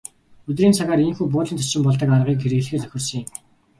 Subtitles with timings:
[0.49, 3.25] Өдрийн цагаар ийнхүү буудлын зочин болдог аргыг хэрэглэхээр тохирсон юм.